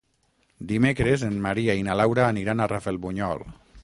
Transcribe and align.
Dimecres 0.69 1.25
en 1.27 1.37
Maria 1.43 1.75
i 1.81 1.85
na 1.89 1.97
Laura 1.99 2.23
aniran 2.31 2.65
a 2.65 2.67
Rafelbunyol. 2.73 3.45